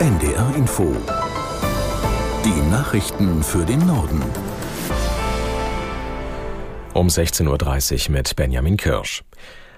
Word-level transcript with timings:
NDR 0.00 0.54
Info. 0.54 0.94
Die 2.44 2.70
Nachrichten 2.70 3.42
für 3.42 3.66
den 3.66 3.84
Norden. 3.84 4.22
Um 6.94 7.08
16.30 7.08 8.06
Uhr 8.06 8.12
mit 8.12 8.36
Benjamin 8.36 8.76
Kirsch. 8.76 9.24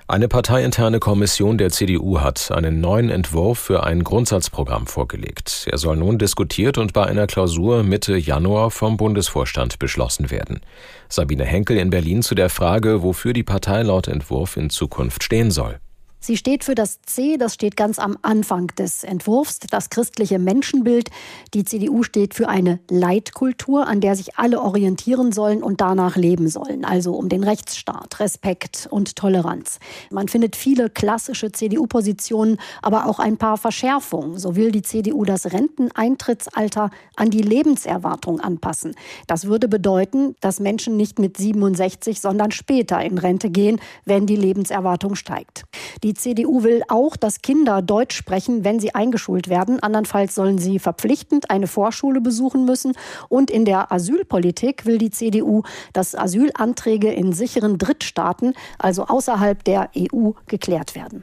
Eine 0.08 0.28
parteiinterne 0.28 0.98
Kommission 0.98 1.56
der 1.56 1.70
CDU 1.70 2.20
hat 2.20 2.50
einen 2.50 2.82
neuen 2.82 3.08
Entwurf 3.08 3.60
für 3.60 3.82
ein 3.84 4.04
Grundsatzprogramm 4.04 4.86
vorgelegt. 4.86 5.66
Er 5.70 5.78
soll 5.78 5.96
nun 5.96 6.18
diskutiert 6.18 6.76
und 6.76 6.92
bei 6.92 7.06
einer 7.06 7.26
Klausur 7.26 7.82
Mitte 7.82 8.18
Januar 8.18 8.70
vom 8.70 8.98
Bundesvorstand 8.98 9.78
beschlossen 9.78 10.30
werden. 10.30 10.60
Sabine 11.08 11.46
Henkel 11.46 11.78
in 11.78 11.88
Berlin 11.88 12.20
zu 12.20 12.34
der 12.34 12.50
Frage, 12.50 13.02
wofür 13.02 13.32
die 13.32 13.42
Partei 13.42 13.82
laut 13.84 14.06
Entwurf 14.06 14.58
in 14.58 14.68
Zukunft 14.68 15.24
stehen 15.24 15.50
soll. 15.50 15.80
Sie 16.22 16.36
steht 16.36 16.64
für 16.64 16.74
das 16.74 17.00
C, 17.00 17.38
das 17.38 17.54
steht 17.54 17.78
ganz 17.78 17.98
am 17.98 18.18
Anfang 18.20 18.66
des 18.76 19.04
Entwurfs, 19.04 19.58
das 19.58 19.88
christliche 19.88 20.38
Menschenbild. 20.38 21.08
Die 21.54 21.64
CDU 21.64 22.02
steht 22.02 22.34
für 22.34 22.46
eine 22.46 22.78
Leitkultur, 22.90 23.86
an 23.86 24.02
der 24.02 24.14
sich 24.14 24.36
alle 24.36 24.60
orientieren 24.60 25.32
sollen 25.32 25.62
und 25.62 25.80
danach 25.80 26.16
leben 26.16 26.48
sollen. 26.48 26.84
Also 26.84 27.14
um 27.14 27.30
den 27.30 27.42
Rechtsstaat, 27.42 28.20
Respekt 28.20 28.86
und 28.90 29.16
Toleranz. 29.16 29.78
Man 30.10 30.28
findet 30.28 30.56
viele 30.56 30.90
klassische 30.90 31.52
CDU-Positionen, 31.52 32.58
aber 32.82 33.06
auch 33.06 33.18
ein 33.18 33.38
paar 33.38 33.56
Verschärfungen. 33.56 34.38
So 34.38 34.56
will 34.56 34.72
die 34.72 34.82
CDU 34.82 35.24
das 35.24 35.50
Renteneintrittsalter 35.52 36.90
an 37.16 37.30
die 37.30 37.40
Lebenserwartung 37.40 38.40
anpassen. 38.40 38.94
Das 39.26 39.46
würde 39.46 39.68
bedeuten, 39.68 40.36
dass 40.40 40.60
Menschen 40.60 40.98
nicht 40.98 41.18
mit 41.18 41.38
67, 41.38 42.20
sondern 42.20 42.50
später 42.50 43.00
in 43.00 43.16
Rente 43.16 43.48
gehen, 43.48 43.80
wenn 44.04 44.26
die 44.26 44.36
Lebenserwartung 44.36 45.14
steigt. 45.14 45.64
Die 46.02 46.09
die 46.10 46.14
CDU 46.14 46.64
will 46.64 46.82
auch, 46.88 47.16
dass 47.16 47.40
Kinder 47.40 47.82
Deutsch 47.82 48.16
sprechen, 48.16 48.64
wenn 48.64 48.80
sie 48.80 48.96
eingeschult 48.96 49.48
werden. 49.48 49.78
Andernfalls 49.78 50.34
sollen 50.34 50.58
sie 50.58 50.80
verpflichtend 50.80 51.50
eine 51.50 51.68
Vorschule 51.68 52.20
besuchen 52.20 52.64
müssen. 52.64 52.94
Und 53.28 53.48
in 53.48 53.64
der 53.64 53.92
Asylpolitik 53.92 54.86
will 54.86 54.98
die 54.98 55.12
CDU, 55.12 55.62
dass 55.92 56.16
Asylanträge 56.16 57.12
in 57.12 57.32
sicheren 57.32 57.78
Drittstaaten, 57.78 58.54
also 58.76 59.06
außerhalb 59.06 59.62
der 59.62 59.90
EU, 59.96 60.30
geklärt 60.48 60.96
werden. 60.96 61.22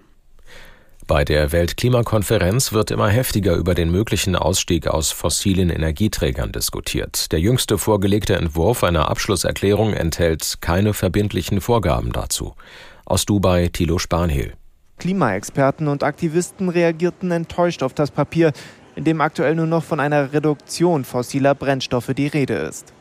Bei 1.06 1.25
der 1.25 1.52
Weltklimakonferenz 1.52 2.72
wird 2.72 2.90
immer 2.90 3.09
heftiger 3.09 3.56
über 3.56 3.75
den 3.75 3.92
möglichen 3.92 4.38
Ausstieg 4.38 4.88
aus 4.88 5.12
fossilen 5.12 5.69
Energieträgern 5.69 6.53
diskutiert. 6.53 7.34
Der 7.34 7.42
jüngste 7.42 7.78
vorgelegte 7.78 8.38
Entwurf 8.38 8.86
einer 8.86 9.09
Abschlusserklärung 9.09 9.92
enthält 9.92 10.59
keine 10.62 10.94
verbindlichen 10.94 11.59
Vorgaben 11.59 12.14
dazu. 12.14 12.56
Aus 13.03 13.25
Dubai 13.25 13.67
Thilo 13.67 14.00
Spanhiel. 14.00 14.53
Klimaexperten 14.98 15.88
und 15.88 16.03
Aktivisten 16.03 16.70
reagierten 16.70 17.31
enttäuscht 17.31 17.84
auf 17.84 17.94
das 17.94 18.12
Papier, 18.12 18.52
in 18.95 19.03
dem 19.03 19.22
aktuell 19.22 19.56
nur 19.56 19.67
noch 19.67 19.84
von 19.84 20.00
einer 20.00 20.34
Reduktion 20.34 21.03
fossiler 21.03 21.53
Brennstoffe 21.53 22.14
die 22.16 22.28
Rede 22.28 22.56
ist. 22.56 22.94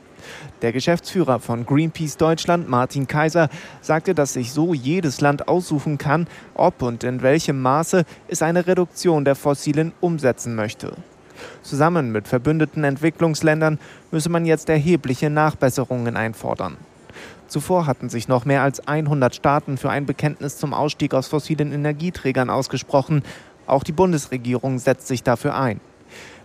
Der 0.60 0.72
Geschäftsführer 0.72 1.38
von 1.38 1.64
Greenpeace 1.64 2.16
Deutschland, 2.16 2.68
Martin 2.68 3.06
Kaiser, 3.06 3.48
sagte, 3.80 4.14
dass 4.14 4.34
sich 4.34 4.52
so 4.52 4.74
jedes 4.74 5.20
Land 5.20 5.48
aussuchen 5.48 5.98
kann, 5.98 6.26
ob 6.54 6.82
und 6.82 7.04
in 7.04 7.22
welchem 7.22 7.62
Maße 7.62 8.04
es 8.28 8.42
eine 8.42 8.66
Reduktion 8.66 9.24
der 9.24 9.36
Fossilen 9.36 9.92
umsetzen 10.00 10.54
möchte. 10.54 10.92
Zusammen 11.62 12.12
mit 12.12 12.28
verbündeten 12.28 12.84
Entwicklungsländern 12.84 13.78
müsse 14.10 14.28
man 14.28 14.46
jetzt 14.46 14.68
erhebliche 14.68 15.30
Nachbesserungen 15.30 16.16
einfordern. 16.16 16.76
Zuvor 17.46 17.86
hatten 17.86 18.08
sich 18.08 18.28
noch 18.28 18.44
mehr 18.44 18.62
als 18.62 18.86
100 18.86 19.34
Staaten 19.34 19.78
für 19.78 19.90
ein 19.90 20.06
Bekenntnis 20.06 20.56
zum 20.58 20.74
Ausstieg 20.74 21.14
aus 21.14 21.28
fossilen 21.28 21.72
Energieträgern 21.72 22.50
ausgesprochen. 22.50 23.22
Auch 23.66 23.84
die 23.84 23.92
Bundesregierung 23.92 24.78
setzt 24.78 25.06
sich 25.06 25.22
dafür 25.22 25.56
ein. 25.56 25.80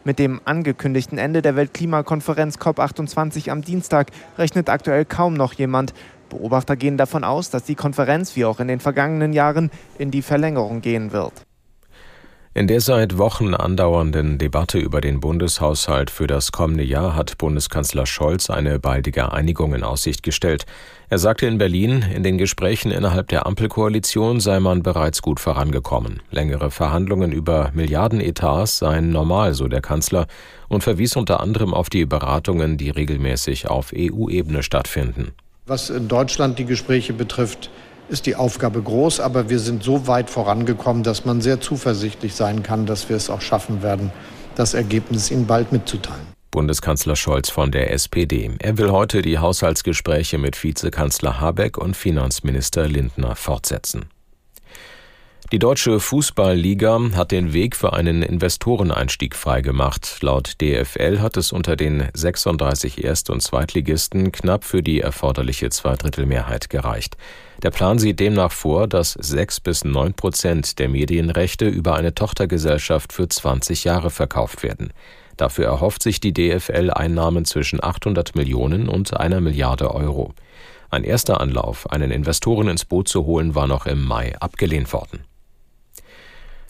Mit 0.04 0.18
dem 0.18 0.42
angekündigten 0.46 1.18
Ende 1.18 1.42
der 1.42 1.56
Weltklimakonferenz 1.56 2.58
COP28 2.58 3.52
am 3.52 3.62
Dienstag 3.62 4.08
rechnet 4.38 4.70
aktuell 4.70 5.06
kaum 5.06 5.36
noch 5.36 5.54
jemand. 5.54 5.94
Beobachter 6.30 6.76
gehen 6.76 6.98
davon 6.98 7.24
aus, 7.24 7.50
dass 7.50 7.64
die 7.64 7.76
Konferenz 7.76 8.36
wie 8.36 8.46
auch 8.46 8.60
in 8.60 8.68
den 8.68 8.80
vergangenen 8.80 9.34
Jahren 9.34 9.70
in 10.00 10.10
die 10.10 10.24
Verlängerung 10.24 10.82
gehen 10.82 11.12
wird. 11.12 11.46
In 12.54 12.68
der 12.68 12.82
seit 12.82 13.18
Wochen 13.18 13.54
andauernden 13.54 14.38
Debatte 14.38 14.78
über 14.78 15.00
den 15.00 15.22
Bundeshaushalt 15.22 16.10
für 16.10 16.28
das 16.28 16.52
kommende 16.52 16.84
Jahr 16.84 17.16
hat 17.16 17.38
Bundeskanzler 17.38 18.06
Scholz 18.06 18.50
eine 18.50 18.78
baldige 18.78 19.32
Einigung 19.32 19.74
in 19.74 19.84
Aussicht 19.84 20.22
gestellt. 20.22 20.66
Er 21.08 21.18
sagte 21.18 21.46
in 21.46 21.58
Berlin, 21.58 22.04
in 22.14 22.24
den 22.24 22.38
Gesprächen 22.38 22.92
innerhalb 22.92 23.30
der 23.30 23.46
Ampelkoalition 23.46 24.42
sei 24.42 24.60
man 24.60 24.84
bereits 24.84 25.22
gut 25.22 25.40
vorangekommen. 25.40 26.22
Längere 26.30 26.72
Verhandlungen 26.72 27.32
über 27.32 27.72
Milliardenetats 27.74 28.80
seien 28.80 29.12
normal, 29.12 29.54
so 29.54 29.70
der 29.70 29.82
Kanzler, 29.82 30.28
und 30.68 30.84
verwies 30.84 31.16
unter 31.16 31.40
anderem 31.40 31.74
auf 31.74 31.90
die 31.90 32.06
Beratungen, 32.06 32.78
die 32.78 32.90
regelmäßig 32.90 33.70
auf 33.70 33.94
EU-Ebene 33.96 34.62
stattfinden. 34.62 35.32
Was 35.68 35.90
in 35.90 36.10
Deutschland 36.10 36.60
die 36.60 36.66
Gespräche 36.66 37.14
betrifft, 37.14 37.70
ist 38.12 38.26
die 38.26 38.36
Aufgabe 38.36 38.82
groß, 38.82 39.20
aber 39.20 39.50
wir 39.50 39.60
sind 39.60 39.84
so 39.84 40.08
weit 40.08 40.30
vorangekommen, 40.30 41.04
dass 41.04 41.26
man 41.26 41.42
sehr 41.42 41.62
zuversichtlich 41.62 42.36
sein 42.36 42.62
kann, 42.62 42.86
dass 42.86 43.10
wir 43.10 43.16
es 43.16 43.30
auch 43.30 43.42
schaffen 43.42 43.82
werden, 43.82 44.12
das 44.56 44.74
Ergebnis 44.74 45.32
Ihnen 45.32 45.48
bald 45.48 45.72
mitzuteilen. 45.72 46.28
Bundeskanzler 46.52 47.16
Scholz 47.16 47.50
von 47.50 47.72
der 47.72 47.94
SPD. 47.94 48.52
Er 48.60 48.78
will 48.78 48.92
heute 48.92 49.22
die 49.22 49.40
Haushaltsgespräche 49.40 50.38
mit 50.38 50.62
Vizekanzler 50.62 51.40
Habeck 51.40 51.78
und 51.78 51.96
Finanzminister 51.96 52.90
Lindner 52.90 53.38
fortsetzen. 53.38 54.10
Die 55.52 55.60
deutsche 55.60 56.00
Fußballliga 56.00 56.98
hat 57.14 57.34
den 57.34 57.52
Weg 57.52 57.76
für 57.76 57.92
einen 57.92 58.22
Investoreneinstieg 58.24 59.36
freigemacht. 59.36 60.20
Laut 60.22 60.54
DFL 60.62 61.20
hat 61.20 61.36
es 61.36 61.52
unter 61.52 61.76
den 61.76 62.08
36 62.14 63.04
Erst- 63.04 63.30
und 63.30 63.42
Zweitligisten 63.42 64.32
knapp 64.32 64.64
für 64.64 64.82
die 64.82 65.02
erforderliche 65.02 65.70
Zweidrittelmehrheit 65.70 66.70
gereicht. 66.70 67.18
Der 67.64 67.72
Plan 67.72 68.00
sieht 68.00 68.22
demnach 68.22 68.54
vor, 68.54 68.88
dass 68.88 69.12
sechs 69.12 69.60
bis 69.60 69.84
neun 69.84 70.14
Prozent 70.14 70.80
der 70.80 70.88
Medienrechte 70.88 71.68
über 71.68 71.96
eine 71.96 72.16
Tochtergesellschaft 72.16 73.12
für 73.12 73.28
20 73.28 73.84
Jahre 73.84 74.10
verkauft 74.10 74.64
werden. 74.64 74.94
Dafür 75.36 75.66
erhofft 75.66 76.02
sich 76.02 76.22
die 76.22 76.32
DFL 76.32 76.92
Einnahmen 76.92 77.44
zwischen 77.44 77.84
800 77.84 78.36
Millionen 78.36 78.88
und 78.88 79.18
einer 79.18 79.42
Milliarde 79.42 79.94
Euro. 79.94 80.34
Ein 80.90 81.04
erster 81.04 81.42
Anlauf, 81.42 81.92
einen 81.92 82.12
Investoren 82.12 82.70
ins 82.70 82.86
Boot 82.86 83.10
zu 83.10 83.26
holen, 83.26 83.54
war 83.54 83.68
noch 83.68 83.86
im 83.86 84.06
Mai 84.06 84.34
abgelehnt 84.40 84.94
worden. 84.94 85.26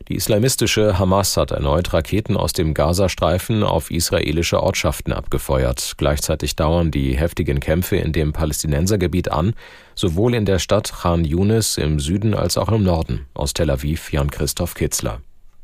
Die 0.07 0.15
islamistische 0.15 0.97
Hamas 0.97 1.37
hat 1.37 1.51
erneut 1.51 1.93
Raketen 1.93 2.35
aus 2.35 2.53
dem 2.53 2.73
Gazastreifen 2.73 3.63
auf 3.63 3.91
israelische 3.91 4.61
Ortschaften 4.61 5.13
abgefeuert. 5.13 5.93
Gleichzeitig 5.97 6.55
dauern 6.55 6.91
die 6.91 7.15
heftigen 7.15 7.59
Kämpfe 7.59 7.97
in 7.97 8.11
dem 8.11 8.33
Palästinensergebiet 8.33 9.31
an, 9.31 9.53
sowohl 9.95 10.33
in 10.33 10.45
der 10.45 10.59
Stadt 10.59 10.91
Khan 11.01 11.23
Yunis 11.23 11.77
im 11.77 11.99
Süden 11.99 12.33
als 12.33 12.57
auch 12.57 12.69
im 12.69 12.83
Norden. 12.83 13.27
Aus 13.33 13.53
Tel 13.53 13.69
Aviv 13.69 14.11
Jan-Christoph 14.11 14.73
Kitzler. 14.73 15.21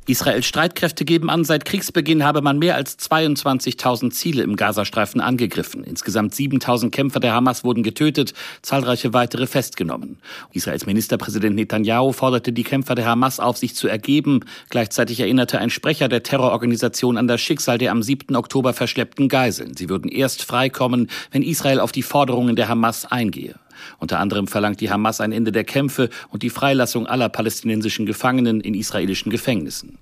Israels 0.07 0.45
Streitkräfte 0.45 1.03
geben 1.03 1.29
an, 1.29 1.43
seit 1.43 1.65
Kriegsbeginn 1.65 2.23
habe 2.23 2.41
man 2.41 2.59
mehr 2.59 2.75
als 2.75 2.97
22.000 2.97 4.11
Ziele 4.11 4.41
im 4.41 4.55
Gazastreifen 4.55 5.19
angegriffen. 5.19 5.83
Insgesamt 5.83 6.33
7.000 6.33 6.91
Kämpfer 6.91 7.19
der 7.19 7.33
Hamas 7.33 7.65
wurden 7.65 7.83
getötet, 7.83 8.33
zahlreiche 8.61 9.13
weitere 9.13 9.47
festgenommen. 9.47 10.17
Israels 10.53 10.85
Ministerpräsident 10.85 11.57
Netanyahu 11.57 12.13
forderte 12.13 12.53
die 12.53 12.63
Kämpfer 12.63 12.95
der 12.95 13.05
Hamas 13.05 13.41
auf, 13.41 13.57
sich 13.57 13.75
zu 13.75 13.89
ergeben. 13.89 14.45
Gleichzeitig 14.69 15.19
erinnerte 15.19 15.59
ein 15.59 15.69
Sprecher 15.69 16.07
der 16.07 16.23
Terrororganisation 16.23 17.17
an 17.17 17.27
das 17.27 17.41
Schicksal 17.41 17.77
der 17.77 17.91
am 17.91 18.01
7. 18.01 18.33
Oktober 18.37 18.71
verschleppten 18.71 19.27
Geiseln. 19.27 19.75
Sie 19.75 19.89
würden 19.89 20.09
erst 20.09 20.41
freikommen, 20.43 21.09
wenn 21.31 21.43
Israel 21.43 21.81
auf 21.81 21.91
die 21.91 22.01
Forderungen 22.01 22.55
der 22.55 22.69
Hamas 22.69 23.05
eingehe. 23.05 23.55
Unter 23.99 24.19
anderem 24.19 24.47
verlangt 24.47 24.81
die 24.81 24.91
Hamas 24.91 25.21
ein 25.21 25.31
Ende 25.31 25.51
der 25.51 25.63
Kämpfe 25.63 26.09
und 26.29 26.43
die 26.43 26.49
Freilassung 26.49 27.07
aller 27.07 27.29
palästinensischen 27.29 28.05
Gefangenen 28.05 28.61
in 28.61 28.73
israelischen 28.73 29.31
Gefängnissen. 29.31 29.99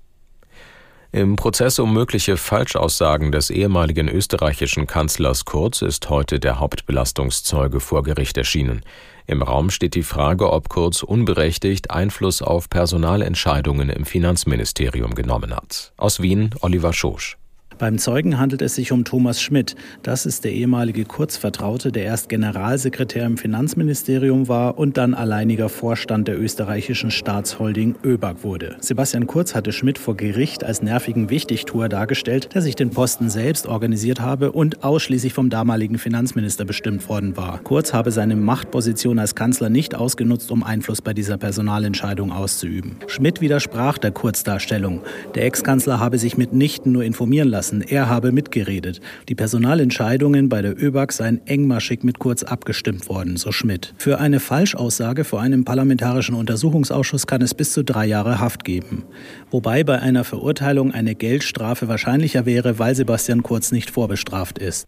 Im 1.12 1.36
Prozess 1.36 1.78
um 1.78 1.94
mögliche 1.94 2.36
Falschaussagen 2.36 3.32
des 3.32 3.48
ehemaligen 3.48 4.08
österreichischen 4.08 4.86
Kanzlers 4.86 5.44
Kurz 5.44 5.80
ist 5.80 6.10
heute 6.10 6.40
der 6.40 6.58
Hauptbelastungszeuge 6.58 7.80
vor 7.80 8.02
Gericht 8.02 8.36
erschienen. 8.36 8.82
Im 9.26 9.42
Raum 9.42 9.70
steht 9.70 9.94
die 9.94 10.02
Frage, 10.02 10.52
ob 10.52 10.68
Kurz 10.68 11.02
unberechtigt 11.02 11.90
Einfluss 11.90 12.42
auf 12.42 12.68
Personalentscheidungen 12.68 13.88
im 13.88 14.04
Finanzministerium 14.04 15.14
genommen 15.14 15.56
hat. 15.56 15.92
Aus 15.96 16.20
Wien 16.20 16.50
Oliver 16.60 16.92
Schosch. 16.92 17.38
Beim 17.78 17.98
Zeugen 17.98 18.38
handelt 18.38 18.62
es 18.62 18.74
sich 18.74 18.90
um 18.90 19.04
Thomas 19.04 19.42
Schmidt. 19.42 19.76
Das 20.02 20.24
ist 20.24 20.44
der 20.44 20.52
ehemalige 20.52 21.04
Kurzvertraute, 21.04 21.92
der 21.92 22.04
erst 22.04 22.30
Generalsekretär 22.30 23.26
im 23.26 23.36
Finanzministerium 23.36 24.48
war 24.48 24.78
und 24.78 24.96
dann 24.96 25.12
alleiniger 25.12 25.68
Vorstand 25.68 26.26
der 26.26 26.40
österreichischen 26.40 27.10
Staatsholding 27.10 27.94
ÖBAG 28.02 28.42
wurde. 28.42 28.76
Sebastian 28.80 29.26
Kurz 29.26 29.54
hatte 29.54 29.72
Schmidt 29.72 29.98
vor 29.98 30.16
Gericht 30.16 30.64
als 30.64 30.80
nervigen 30.80 31.28
Wichtigtuer 31.28 31.90
dargestellt, 31.90 32.54
der 32.54 32.62
sich 32.62 32.76
den 32.76 32.88
Posten 32.88 33.28
selbst 33.28 33.66
organisiert 33.66 34.22
habe 34.22 34.52
und 34.52 34.82
ausschließlich 34.82 35.34
vom 35.34 35.50
damaligen 35.50 35.98
Finanzminister 35.98 36.64
bestimmt 36.64 37.06
worden 37.10 37.36
war. 37.36 37.60
Kurz 37.62 37.92
habe 37.92 38.10
seine 38.10 38.36
Machtposition 38.36 39.18
als 39.18 39.34
Kanzler 39.34 39.68
nicht 39.68 39.94
ausgenutzt, 39.94 40.50
um 40.50 40.62
Einfluss 40.62 41.02
bei 41.02 41.12
dieser 41.12 41.36
Personalentscheidung 41.36 42.32
auszuüben. 42.32 42.96
Schmidt 43.06 43.42
widersprach 43.42 43.98
der 43.98 44.12
Kurzdarstellung. 44.12 45.02
Der 45.34 45.44
Ex-Kanzler 45.44 46.00
habe 46.00 46.16
sich 46.16 46.38
mitnichten 46.38 46.92
nur 46.92 47.04
informieren 47.04 47.48
lassen 47.48 47.65
lassen. 47.66 47.82
Er 47.82 48.08
habe 48.08 48.32
mitgeredet. 48.32 49.00
Die 49.28 49.34
Personalentscheidungen 49.34 50.48
bei 50.48 50.62
der 50.62 50.80
ÖBAG 50.80 51.12
seien 51.12 51.46
engmaschig 51.46 52.02
mit 52.02 52.18
Kurz 52.18 52.42
abgestimmt 52.42 53.08
worden, 53.08 53.36
so 53.36 53.52
Schmidt. 53.52 53.94
Für 53.98 54.18
eine 54.18 54.40
Falschaussage 54.40 55.24
vor 55.24 55.40
einem 55.40 55.64
parlamentarischen 55.64 56.34
Untersuchungsausschuss 56.34 57.26
kann 57.26 57.42
es 57.42 57.54
bis 57.54 57.72
zu 57.72 57.82
drei 57.84 58.06
Jahre 58.06 58.40
Haft 58.40 58.64
geben. 58.64 59.04
Wobei 59.50 59.84
bei 59.84 60.00
einer 60.00 60.24
Verurteilung 60.24 60.92
eine 60.92 61.14
Geldstrafe 61.14 61.88
wahrscheinlicher 61.88 62.46
wäre, 62.46 62.78
weil 62.78 62.94
Sebastian 62.94 63.42
Kurz 63.42 63.72
nicht 63.72 63.90
vorbestraft 63.90 64.58
ist. 64.58 64.86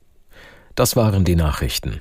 Das 0.74 0.94
waren 0.96 1.24
die 1.24 1.36
Nachrichten. 1.36 2.00